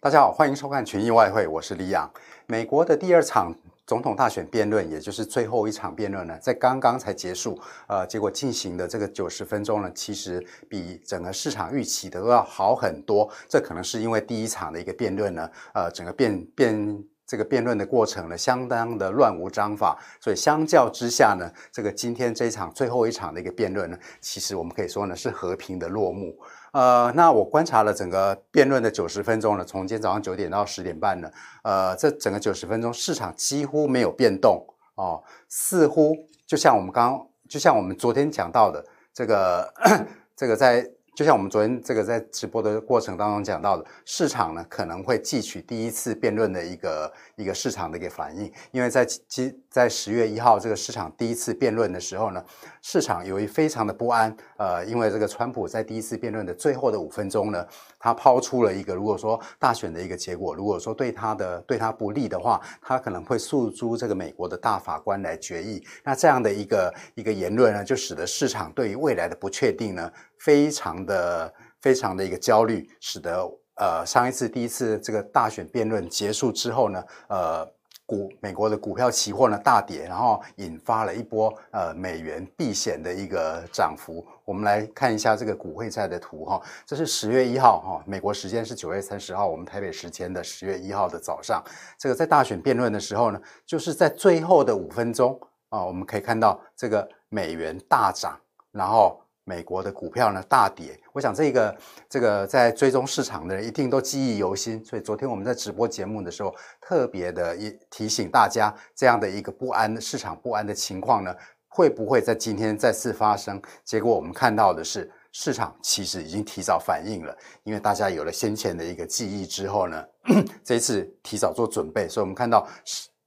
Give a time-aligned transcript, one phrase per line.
[0.00, 2.10] 大家好，欢迎收看群益外汇，我是李阳。
[2.46, 3.54] 美国的第二场
[3.86, 7.56] 总统大选辩论，也就是最后一场辩论呢，在刚刚才结束。
[7.86, 13.30] 呃，结果进行的这个九十分钟呢，其实比整个市场预期的都要好很多。
[13.48, 17.04] 这可能是因为第一场的一个辩论呢，呃，整个辩辩。
[17.24, 26.36] 这个辩论的过程呢，相当的乱无章法，所以相较之下呢，这个今天这一场最后一场的一个辩论呢，其实我们可以说呢是和平的落幕。
[26.72, 31.30] 呃，那我观察了整个辩论的九十分钟呢，从今天早上九点到十点半呢，
[31.62, 36.16] 呃，这整个九十分钟市场几乎没有变动哦，似乎
[36.46, 39.72] 就像我们刚刚，就像我们昨天讲到的这个
[40.36, 40.90] 这个在。
[41.14, 52.42] 就像我们昨天这个在直播的过程当中讲到的，市场呢可能会汲取第一次辩论的一个一个市场的一个反应，因为在今在十月一号这个市场第一次辩论的时候呢，
[52.80, 57.66] 市场由于非常的不安，呃，因为这个川普在第一次辩论的最后的五分钟呢，
[57.98, 65.84] 他抛出了一个如果说大选的一个结果，如果说对他的对他不利的话，他可能会诉诸这个美国的大法官来决议。
[66.02, 70.10] 那这样的一个一个言论呢，就使得市场对于未来的不确定呢。
[70.42, 77.64] 非常的非常的一个焦虑，使得呃上一次第一次这个大选辩论结束之后呢，呃
[78.04, 84.26] 股美国的股票期货呢大跌，然后引发了一波呃美元避险的一个涨幅。
[84.44, 91.62] 我们来看一下这个股汇债的图哈，这是十月一号哈，美国时间是九月三十号，我们台北时间的十月一号的早上，
[91.96, 98.36] 这个在大选辩论的时候呢，就是在最后的五分钟啊，我们可以看到这个美元大涨，
[98.72, 99.20] 然后。
[99.44, 101.76] 美国的股票呢大跌，我想这个
[102.08, 111.34] 这个在追踪市场的人一定都记忆犹新，所以昨天我们在直播节目的时候特别的一提醒大家，这样的一个不安市场不安的情况呢，
[111.68, 113.60] 会不会在今天再次发生？
[113.84, 120.04] 结果我们看到的是，市场其实已经提早反应了，因为大家有了先前的一个记忆之后呢，
[120.62, 122.64] 这一次提早做准备，所以我们看到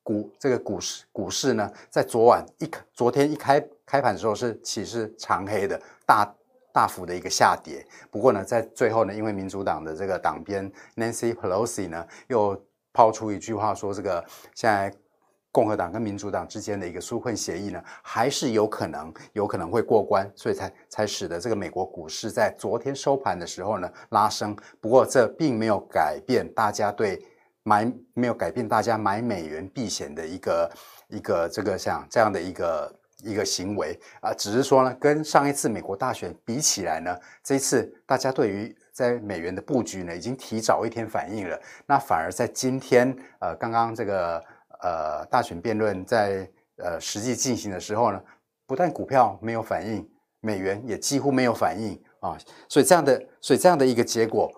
[0.01, 5.77] 股这个股市股市呢，在昨晚一昨天一开开盘的时候是其实长黑的。
[6.05, 6.35] 大
[6.73, 12.61] 大幅的一个下跌，不过呢，在最后呢，因为民主党的这个党鞭 Nancy Pelosi 呢，又
[12.91, 14.21] 抛出一句话说，这个
[14.53, 14.93] 现在
[15.53, 24.53] 共和党跟民主党之间的一个纾困协议呢，还是有可能有可能会过关，所以才才使得这个美国股市在昨天收盘的时候呢拉升。
[24.81, 27.25] 不过这并没有改变大家对
[27.63, 30.71] 买没有改变大家买美元避险的一个
[31.07, 32.93] 一个这个像这样的一个。
[33.25, 41.59] 一个行为啊，只是说呢，跟上一次美国大选比起来呢，这一次大家对于在美元的布局呢，已经提早一天反应了。
[41.87, 44.41] 那反而在今天，呃，刚刚这个
[44.81, 46.47] 呃大选辩论在
[46.77, 48.21] 呃实际进行的时候呢，
[48.67, 50.07] 不但股票没有反应，
[50.39, 52.37] 美元也几乎没有反应啊。
[52.69, 54.51] 所以这样的，所以这样的一个结果，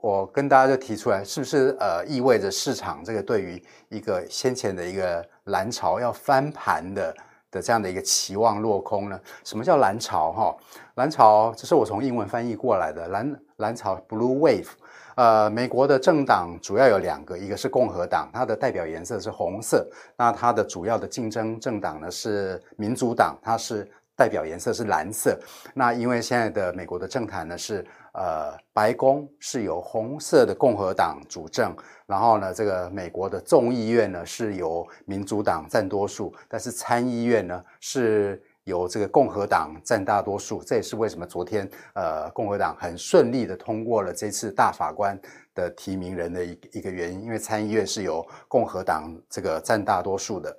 [0.00, 7.14] 我跟大家就提出来，是不是呃意味着市场这个对于一个先前的一个蓝潮要翻盘的？
[7.50, 9.20] 的这样的一个期望落空呢？
[9.44, 10.32] 什么叫蓝潮？
[10.32, 10.56] 哈，
[10.94, 14.68] 蓝潮这是我从英文翻译过来的蓝蓝潮 （Blue Wave）。
[15.16, 19.84] 呃，美国的政党主要有两个，一个是共和党，它的代表颜色是红色；
[20.16, 25.38] 那它的主要的竞争政党呢是民主党，它是代表颜色是蓝色。
[25.72, 27.86] 那因为现在的美国的政坛呢是。
[28.14, 31.72] 呃，白宫是由红色的共和党主政，
[32.04, 40.64] 然后呢，这个美国的众议院呢是由民主党占多数，但是参议院呢是由这个共和党占大多数。
[40.64, 45.16] 这也是为什么昨天呃共和党很顺利的通过了这次大法官
[45.54, 50.56] 的提名人的一一个原因，因为参议院是由共和党这个占大多数的。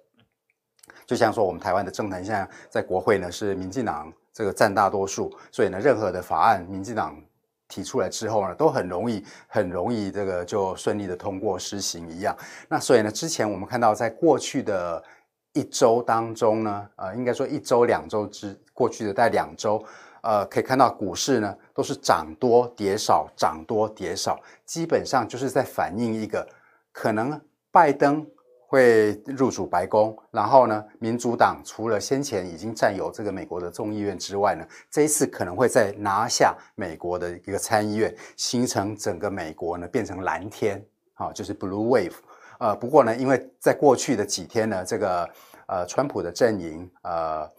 [1.09, 7.19] 就像说我们台湾的政坛现在在国会呢是民进党这个占大多数，所以呢任何的法案民进党。
[7.71, 12.35] 提出来之后呢，都很容易，很容易这个就顺利的通过施行一样。
[12.67, 15.03] 那所以呢，之前我们看到在过去的
[15.53, 19.79] 一周当中呢，呃，应该说一周两周之过去的大概两周，
[20.23, 26.47] 呃，可以看到股市呢都是涨多跌少，涨多跌少，基本上就是在反映一个
[26.91, 27.39] 可能
[27.71, 28.25] 拜登。
[28.69, 40.85] 会入主白宫，然后呢，民主党除了先前已经占有这个美国的众议院之外呢，这一次可能会再拿下美国的一个参议院，形成整个美国呢变成蓝天，
[41.15, 42.13] 啊，就是 Blue Wave。
[42.59, 45.27] 呃，不过呢，因为在过去的几天呢，这个
[45.65, 47.49] 呃，川普的阵营呃，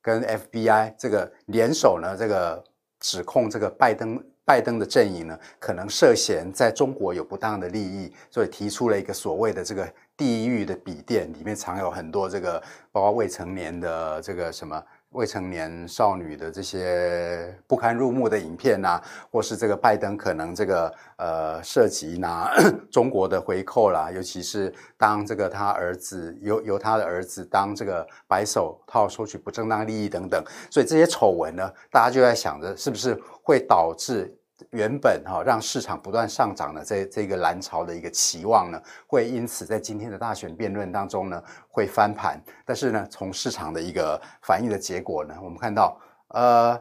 [0.00, 2.64] 跟 FBI 这个联手呢，这个
[3.00, 4.18] 指控这个拜登。
[4.46, 12.62] 拜登的阵营呢，可能涉嫌在中国有不当的利益，所以提出了一个所谓的这个地狱的笔电，里面藏有很多这个
[12.92, 19.00] 包括未成年的这个什么未成年少女的这些不堪入目的影片呐、
[19.30, 22.52] 或是这个拜登可能这个呃涉及拿
[22.90, 34.32] 中国的回扣啦，尤其是当这个他儿子由由他的儿子当这个白手套收取不正当利益等等，所以这些丑闻呢，大家就在想着是不是会导致。
[34.70, 42.42] 原本哈让市场不断上涨的这这个蓝潮的一个期望呢，会因此在今天的大选辩论当中呢会翻盘。
[42.64, 46.80] 但是呢，从市场的一个反应的结果呢，我们看到呃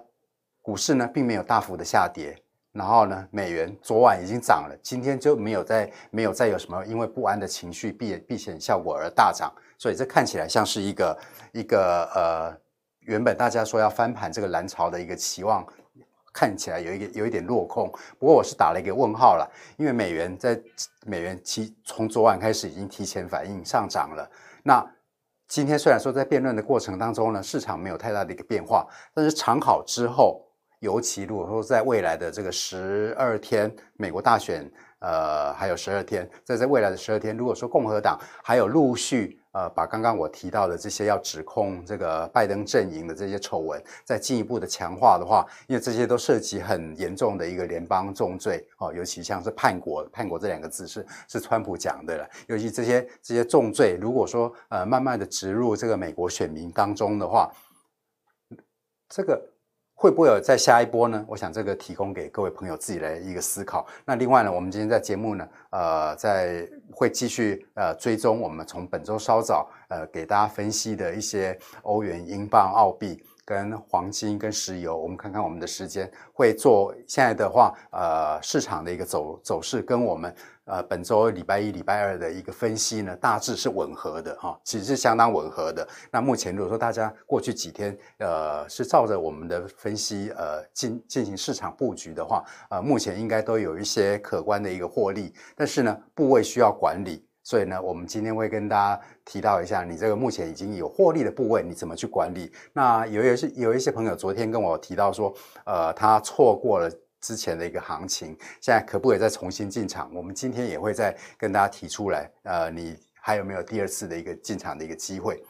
[0.62, 2.36] 股市呢并没有大幅的下跌，
[2.72, 11.20] 然后呢美元昨晚已经涨了，今天就没有再没有再有什么因为不安的情绪避避险效果而大涨，所以这看起来像是一个
[11.52, 12.58] 一个呃
[13.02, 15.66] 原本大家说要翻盘这个蓝潮的一个期望。
[16.34, 17.88] 看起来有一个有一点落空，
[18.18, 19.48] 不过我是打了一个问号了，
[19.78, 20.60] 因为美元在
[21.06, 24.28] 美元期从昨晚开始已经提前反应上涨了。
[24.64, 24.84] 那
[25.48, 30.42] 今天虽然说在辩论的过程当中呢，市场没有太大的一个变化，但是长考之后，
[30.80, 34.68] 尤其如果说在未来的这个十二天，美国大选
[35.00, 39.40] 呃还有十二天，在在未来的十二天，如果说共和党还有陆续。
[39.54, 52.30] 呃，把刚刚我提到的这些要指控这个拜登阵营的这些丑闻，再进一步的强化的话，因为这些都涉及很严重的一个联邦重罪哦，尤其像是叛国，叛国这两个字是是川普讲的了。
[52.48, 57.52] 尤其这些这些重罪，如果说呃慢慢的植入这个美国选民当中的话，
[59.08, 59.53] 这个。
[59.96, 61.24] 会不会有再下一波呢？
[61.28, 63.88] 我想这个提供给各位朋友自己来一个思考。
[64.06, 74.98] 那另外呢，我们今天在节目呢，呃，在会继续呃追踪我们从本周稍早呃给大家分析的一些欧元、英镑、澳币跟黄金跟石油。
[74.98, 80.34] 我们看看我们的时间会做现在的话，呃，市场的一个走走势跟我们。
[80.66, 85.86] 呃，本周礼拜一、礼拜二的一个分析呢，大致是吻合的哈，其实是相当吻合的。
[86.10, 95.34] 那目前如果说大家过去几天呃是照着我们的分析呃进进行市场布局的话，呃，目前应该都有一些可观的一个获利。
[95.54, 102.52] 但是呢，部位需要管理，所以呢，我们今天会跟大家提到一下，你这个目前已经有获利的部位，你怎么去管理？
[102.74, 105.32] 那有一些有一些朋友昨天跟我提到说，
[105.66, 106.90] 呃，他错过了。
[107.26, 110.14] 之前的一个行情，现在可不可以再重新进场？
[110.14, 112.30] 我们今天也会再跟大家提出来。
[112.44, 115.42] 呃，你还有没有第二次的一个进场的一个机会？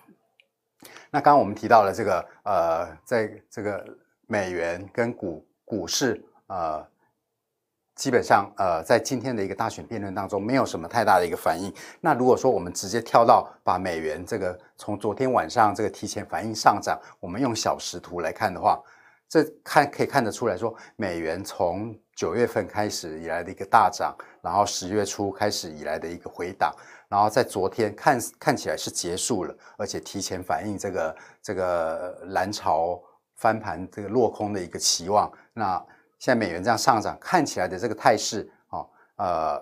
[1.10, 3.84] 那刚刚我们提到了这个，呃，在这个
[4.28, 6.88] 美元跟股股市，呃，
[7.96, 11.74] 基本上呃，在今天的一个大选辩论当中，没有什么太大的一个反应。
[12.02, 18.82] 那如果说我们直接跳到把美元这个从昨天晚上这个提前反应上涨，我们用小时图来看的话。
[19.30, 26.72] 这看可以看得出来说，美元从九月份开始以来的一个大涨，然后十月初开始以来的一个回档，
[27.08, 33.02] 然后在昨天看看起来是结束了，而且提前反映这个这个蓝潮
[33.38, 35.32] 翻盘这个落空的一个期望。
[35.52, 35.84] 那
[36.24, 39.62] 现在美元这样上涨，看起来的这个态势，哦，呃，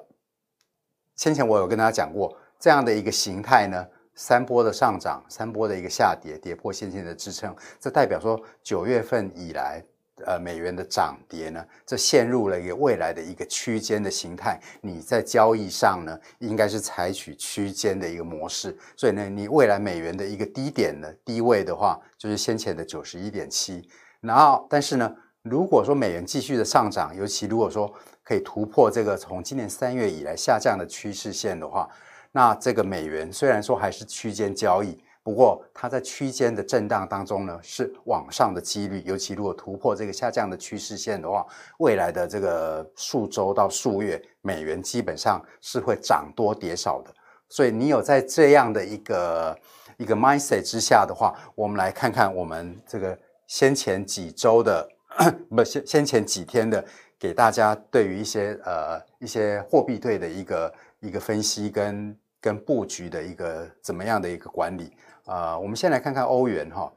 [1.16, 3.84] 先前我有跟大家讲过，这样的一个形态呢。
[4.14, 9.84] 三波的上涨，三波的一个下跌，跌破先前的支撑，这代表说九月份以来，
[10.28, 14.60] 呃，美元的涨跌呢，这陷入了一个未来的一个区间的形态。
[14.82, 18.78] 你在交易上呢，应该是采取区间的一个模式。
[18.96, 23.90] 所以呢，你未来美元的一个低点呢，低位的话，就是先前的九十一点七。
[24.20, 27.92] 然后，但是呢，如果说美元继续的上涨，尤其如果说
[28.24, 31.90] 可以突破这个从今年三月以来下降的趋势线的话，
[32.32, 41.44] 那这个美元虽然说还是区间交易，不过它在区间的震荡当中呢，是往上的几率，尤其如果突破这个下降的趋势线的话，
[41.80, 47.12] 未来的这个数周到数月，美元基本上是会涨多跌少的。
[47.50, 49.58] 所以你有在这样的一个
[49.98, 53.18] 一个 mindset 之下的话，我们来看看我们这个
[53.48, 54.88] 先前几周的
[55.50, 56.84] 不先先前几天的
[57.20, 62.18] 给大家对于一些呃一些货币对的一个一个分析跟。
[62.44, 64.92] 跟布局的一个怎么样的一个管理
[65.26, 65.60] 啊、呃？
[65.60, 66.92] 我们先来看看欧元哈，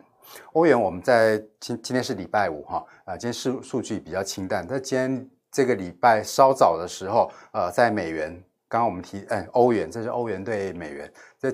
[0.55, 4.67] 欧元我们在今今天是礼拜五哈啊、今天数数据比较清淡。
[4.67, 8.33] 但今天这个礼拜稍早的时候，呃，在美元，
[8.69, 11.53] 刚刚我们提，哎，欧元，这是欧元对美元，在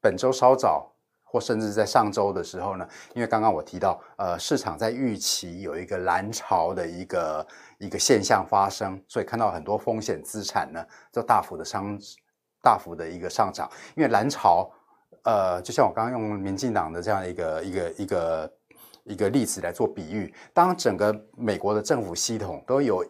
[0.00, 0.88] 本周稍早
[1.30, 7.46] 或甚至在上周的时候呢，因为刚刚我提到，呃，市场在预期有一个蓝潮的一个
[7.78, 11.98] 一个现象发生，所以看到很多风险资产呢，就大幅的上。
[12.60, 14.68] 大幅的一个上涨，因为蓝潮，
[15.22, 18.52] 呃，就像我刚刚用民进党的这样一个一个一个
[19.04, 23.04] 一个例子来做比喻，当整个美国的政府系统都有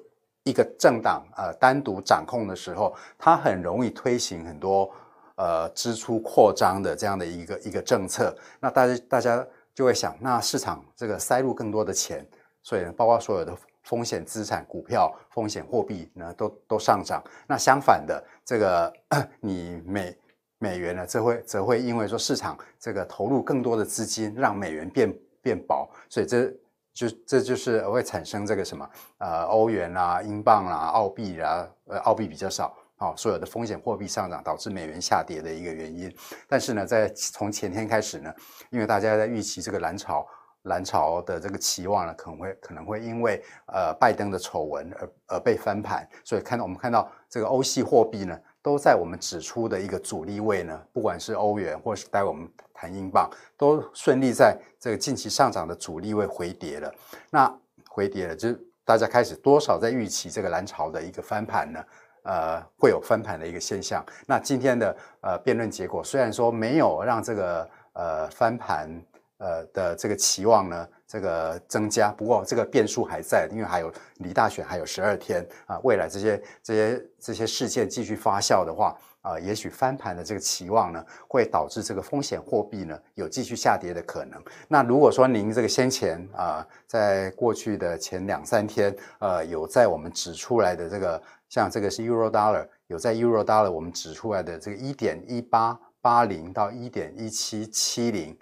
[0.44, 4.88] 一个政党呃单独掌控的时候，它很容易推行很多
[5.38, 8.36] 呃支出扩张的这样的一个一个政策。
[8.60, 12.26] 那大家大家就会想，那市场这个塞入更多的钱，
[12.62, 17.22] 所以呢，包括所有的风险资产、股票、风险货币呢，都都上涨。
[17.46, 18.92] 那相反的，这个
[19.40, 20.18] 你美
[20.58, 26.52] 美元呢，则会则会因为说市场这个投入更多的资金，让美元变变薄，所以这
[26.92, 32.76] 就这就是会产生这个什么呃欧元啦、英镑啦、澳币啦，呃澳币比较少。
[32.98, 36.12] 好，所有的风险货币上涨导致美元下跌的一个原因。
[36.48, 38.34] 但是呢，在从前天开始呢，
[38.70, 40.26] 因为大家在预期这个蓝潮，
[40.62, 56.92] 蓝潮的这个期望呢，可能会可能会因为呃拜登的丑闻而而被翻盘，所以看到我们看到这个欧系货币呢，都在我们指出的一个阻力位呢，不管是欧元或是待我们谈英镑，都顺利在这个近期上涨的阻力位回跌了。
[57.30, 57.56] 那
[57.88, 58.48] 回跌了，就
[58.84, 61.80] 大家开始多少在预期这个蓝潮的一个翻盘呢？
[62.28, 64.04] 呃，会有翻盘的一个现象。
[64.26, 68.86] 那今天的呃辩论结果虽然说没有让这个呃翻盘
[69.38, 75.78] 呃的这个期望呢这个增加，不过这个变数还在，因为还有离大选还有十二天啊。
[75.82, 84.40] 未来这些这些这些事件继续发酵的话啊、也许翻盘的这个期望呢会导致这个风险货币呢有继续下跌的可能。
[84.68, 91.20] 那如果说您这个先前啊、在过去的前两三天呃有在我们指出来的这个。
[91.50, 98.36] 像这个是 Euro Dollar，有在 Euro Dollar 我们指出来的这个一点一八八零到一点一七七零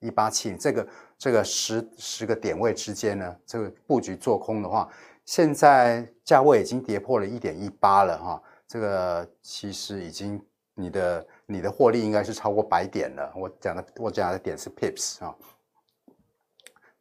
[0.00, 4.88] 一八七零这个这个十十个点位之间呢，这个布局做空的话，
[5.24, 10.42] 现在价位已经跌破了一点一八了哈，这个其实已经
[10.74, 13.32] 你的你的获利应该是超过百点了。
[13.36, 15.34] 我讲的我讲的点是 Pips 啊，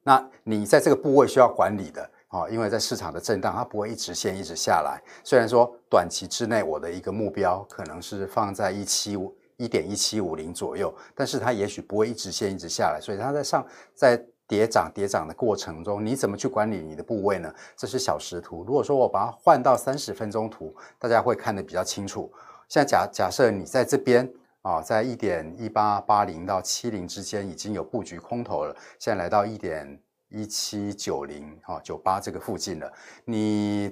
[0.03, 2.09] 那你在这个部位需要管理的。
[2.29, 5.01] 啊，因为在市场的震荡，它不会一直线一直下来。
[5.23, 12.99] 虽然说短期之内我的一个目标可能是放在一七五一点一七五零左右，但是它也许不会一直线一直下来。
[12.99, 13.63] 所以它在上
[13.93, 17.53] 在跌涨跌涨的过程中，你怎么去管理你的部位呢？
[17.77, 18.63] 这是小时图。
[18.63, 22.33] 如果说我把它换到三十分钟图，大家会看得比较清楚。
[22.67, 24.27] 现在假假设你在这边
[24.63, 30.01] 啊，在一点一八八零到七零之间已经有布局空头了，现在来到一点。
[30.31, 32.93] 一七九零哈九八这个附近了，
[33.25, 33.91] 你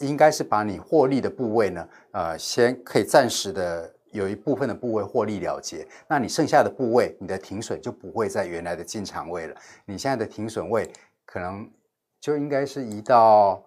[0.00, 9.54] 应该是把你获利的部位呢，呃，先可以暂时的有一部分的部位获利了结，那你剩下的部位，你的停损就不会在原来的进场位了。
[9.84, 10.90] 你现在的停损位
[11.24, 11.70] 可能
[12.20, 13.62] 就应该是移到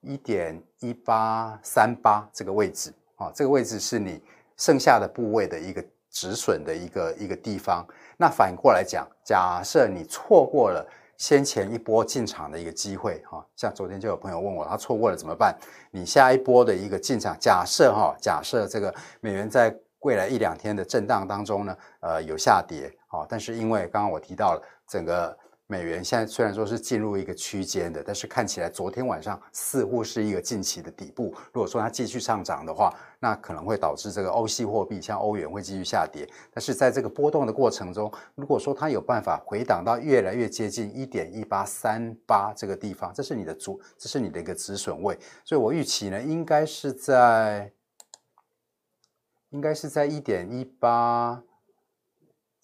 [0.00, 4.20] 一点一八三八这个位置啊，这个位置是你
[4.56, 7.86] 剩下的部位的一个止损的一个一个地方。
[8.18, 10.86] 那反过来讲，假设你错过了。
[11.18, 15.56] 先前一波进场的一个机会，哈，像昨天就有朋友问我，他错过了怎么办？
[15.92, 25.36] 你下一波的一个进场，假设哈，假设这个美元在未来一两天的震荡当中呢，呃，有下跌，好，但是因为刚刚我提到了整个。
[25.68, 31.34] 美元现在虽然说是进入一个区间的，但是看起来昨天晚上似乎是一个近期的底部。
[31.50, 36.28] 如果说它继续上涨的话，那可能会导致这个欧系货币像欧元会继续下跌。
[36.52, 45.18] 但是在这个波动的过程中，如果说它有办法回档到越来越接近一点一八三八这个地方，这是你的主，这是你的一个止损位。
[45.42, 47.72] 所以我预期呢，应该是在，
[49.52, 51.40] 应该是在一点一八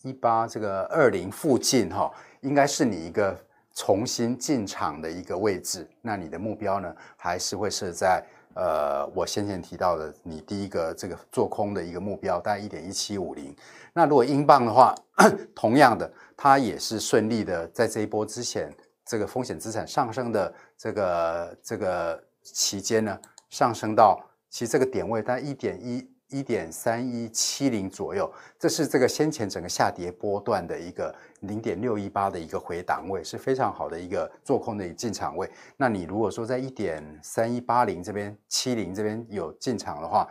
[0.03, 2.13] 一八这个二零附近哈。
[2.41, 3.37] 应该是你一个
[3.75, 13.55] 重新进场的一个位置，那你的目标呢，还是会设在呃，我先前提到的你第一个这个做空的一个目标，大概一点一七五零。
[13.93, 14.95] 那如果英镑的话，
[15.55, 18.73] 同样的，它也是顺利的在这一波之前
[19.05, 23.19] 这个风险资产上升的这个这个期间呢，
[23.51, 26.09] 上升到其实这个点位大概一点一。
[26.31, 35.51] 一点三一七零左右，这是这个先前整个下跌波段的一个零点六一八的一个回档位，是非常好的一个做空的进场位。
[35.77, 40.29] 那你如果说在一点三一八零这边、七零这边有进场的话，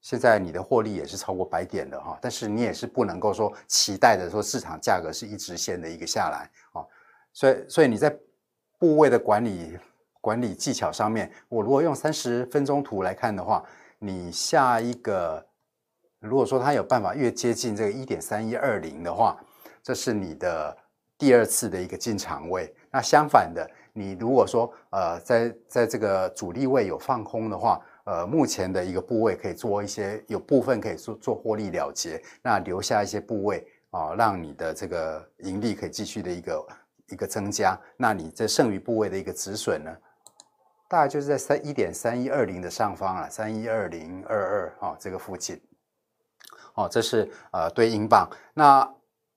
[0.00, 2.16] 现在你的获利也是超过百点的哈。
[2.22, 6.86] 但是你也是不能够说期待的说市场价格是一直线的一个下来啊。
[7.32, 8.16] 所以，所以你在
[8.78, 9.76] 部位的管理
[10.20, 13.64] 管理技巧上面，我如果用三十分钟图来看的话。
[13.98, 15.44] 你下一个，
[16.20, 19.36] 如果说它有办法越接近这个一点三一二零的话，
[19.82, 20.76] 这是你的
[21.16, 22.72] 第二次的一个进场位。
[22.90, 36.66] 那相反的，你如果说呃在在这个主力位有放空的话，呃目前的一个部位可以做一些，有部分可以做做获利了结，那留下一些部位啊，让你的这个盈利可以继续的一个
[37.08, 37.78] 一个增加。
[37.96, 39.90] 那你这剩余部位的一个止损呢？
[40.88, 44.36] 大概就是在三一点三一二零的上方啊，三一二零二
[44.80, 45.60] 二啊这个附近，
[46.74, 48.26] 哦，这是呃对英镑。
[48.54, 48.90] 那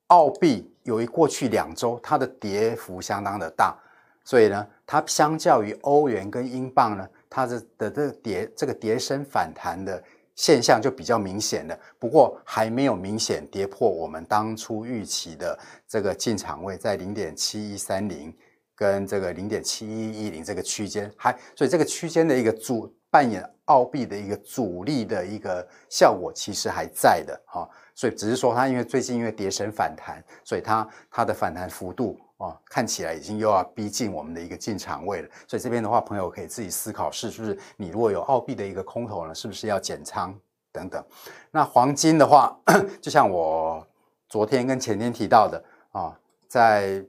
[0.08, 3.78] 澳币由于过去两周它的跌幅相当的大，
[4.24, 10.02] 所以呢，它相较于欧元跟英镑呢，它的的这个跌这个跌升反弹的
[10.36, 11.78] 现象就比较明显了。
[12.00, 18.34] 不过还没有明显跌破我们当初预期的这个进场位在零点七一三零
[18.76, 27.70] 跟这个零点七一一零这个区间，还所以这个区间的一个主扮演澳币的一个阻力的一个效果其实还在的哈。
[27.94, 35.30] 所以只是说它因为最近因为跌升反弹，所以它它的反弹幅度哦看起来已经又要逼近我们的一个进场位了。
[35.48, 40.34] 所以这边的话，朋友可以自己思考，是不是你如果有澳币的一个空头呢，是不是要减仓
[40.72, 41.06] 等等？
[41.52, 42.58] 那黄金的话，
[43.00, 43.86] 就像我
[44.28, 47.06] 昨天跟前天提到的啊，在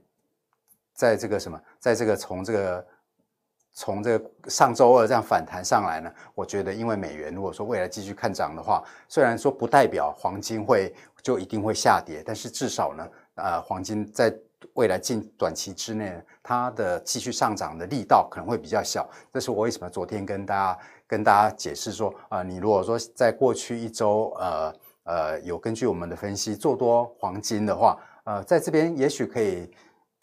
[1.03, 2.87] 在这个什么，在这个从这个。
[3.75, 10.93] 从这个上周二这样反弹上来呢，我觉得因为美元如果说未来继续看涨的话，虽然说不代表黄金会
[11.23, 14.31] 就一定会下跌，但是至少呢，呃，黄金在
[14.75, 19.09] 未来近短期之内，它的继续上涨的力道可能会比较小。
[19.33, 29.67] 这是我为什么昨天跟大家跟大家解释说，啊、你如果说在过去一周，呃呃，有根据我们的分析做多黄金的话，呃，在这边也许可以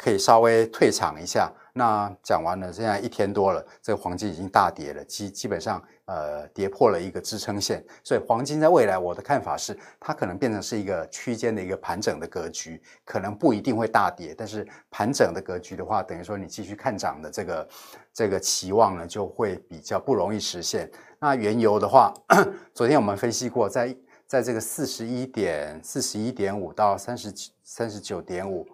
[0.00, 1.52] 可以稍微退场一下。
[1.74, 17.68] 那讲完了，现在一天多了，这个黄金已经大跌了，基基本上呃跌破了一个支撑线，所以黄金在未来我的看法是，它可能变成是一个区间的一个盘整的格局，可能不一定会大跌，但是盘整的格局的话，等于说你继续看涨的这个
[18.12, 20.90] 这个期望呢，就会比较不容易实现。
[21.20, 22.12] 那原油的话，
[22.74, 23.94] 昨天我们分析过，在
[24.26, 28.66] 在这个四十一点四十一点五到三十三十九点五。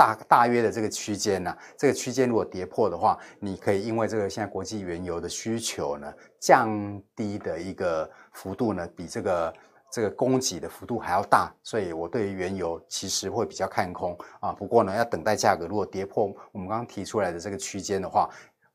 [0.00, 6.70] 大大约的这个区间呢，这个区间如果跌破的话，你可以因为这个现在国际原油的需求呢降
[7.14, 9.54] 低的一个幅度呢，比这个
[9.92, 14.52] 这个供给的幅度还要大，所以我对于原油其实会比较看空啊。
[14.52, 18.30] 不过呢，要等待价格如果跌破我们刚刚提出来的这个区间的话。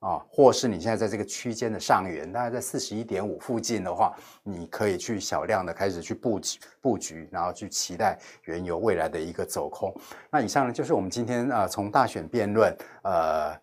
[0.05, 9.91] 啊，或是你现在在这个区间的上缘，大概在四十一点五附近的话，你可以去小量的开始去布局布局，然后去期待原油未来的一个走空。
[10.29, 13.59] 那以上呢，就是我们今天啊从大选辩论呃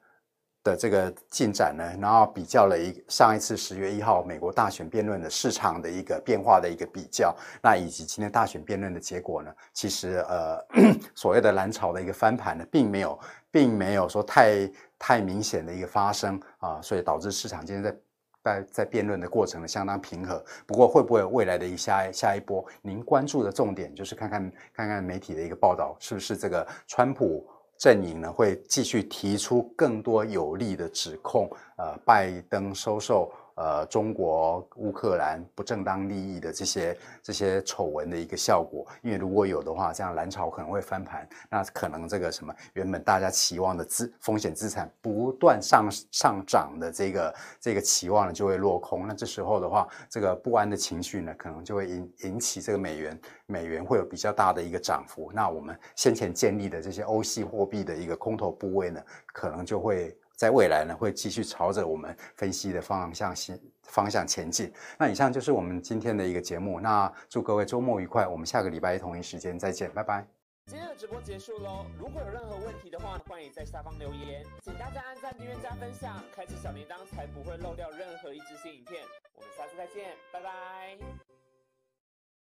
[0.62, 10.59] 的这个进展呢，然后比较了一上一次十月一号美国大选辩论的市场的一个变化的一个比较，那以及今天大选辩论的结果呢，其实呃
[11.14, 13.18] 所谓的蓝潮的一个翻盘呢，并没有
[13.51, 14.70] 并没有说太。
[15.05, 17.96] 太明显的一个发生啊，所以导致市场今天在
[18.40, 20.40] 在在辩论的过程呢相当平和。
[20.64, 22.64] 不过会不会未来的一下下一波？
[22.83, 27.44] 您关注的重点就是看看看看媒体的一个报道，是不是这个川普
[27.83, 31.51] 阵营呢会继续提出更多有力的指控？
[31.77, 33.29] 呃，拜登收受。
[33.55, 60.17] 呃，中国乌克兰不正当利益的这些这些丑闻的一个效果，因为如果有的话，这样蓝潮可能会翻盘，那可能这个什么原本大家期望的资风险资产不断上上涨的这个这个期望呢就会落空，那这时候的话，这个不安的情绪呢可能就会引引起这个美元美元会有比较大的一个涨幅，那我们先前建立的这些欧系货币的一个空头部位呢，可能就会。
[60.43, 64.73] 在未来呢，会继续朝着我们分析的方向前方向前进。
[64.99, 66.81] 那以上就是我们今天的一个节目。
[66.81, 70.27] 那祝各位周末愉快，我们下个礼拜同一时间再见，拜拜。
[70.67, 74.45] 今天的直播结束喽，如果有任何问题的话，欢迎在下方留言。
[74.65, 79.01] 请大家按赞、订阅、加分享，开启小铃铛，才不会漏掉任何一支新影片。
[79.37, 81.32] 我们下次再见，拜拜。